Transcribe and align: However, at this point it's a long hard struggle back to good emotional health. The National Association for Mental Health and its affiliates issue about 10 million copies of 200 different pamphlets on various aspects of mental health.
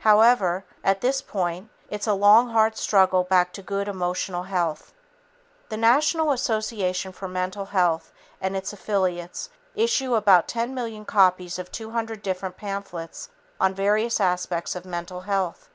However, 0.00 0.64
at 0.82 1.02
this 1.02 1.20
point 1.20 1.68
it's 1.90 2.06
a 2.06 2.14
long 2.14 2.48
hard 2.48 2.74
struggle 2.74 3.22
back 3.22 3.52
to 3.52 3.60
good 3.60 3.86
emotional 3.86 4.44
health. 4.44 4.94
The 5.68 5.76
National 5.76 6.32
Association 6.32 7.12
for 7.12 7.28
Mental 7.28 7.66
Health 7.66 8.10
and 8.40 8.56
its 8.56 8.72
affiliates 8.72 9.50
issue 9.74 10.14
about 10.14 10.48
10 10.48 10.72
million 10.74 11.04
copies 11.04 11.58
of 11.58 11.70
200 11.70 12.22
different 12.22 12.56
pamphlets 12.56 13.28
on 13.60 13.74
various 13.74 14.20
aspects 14.22 14.74
of 14.74 14.86
mental 14.86 15.20
health. 15.20 15.68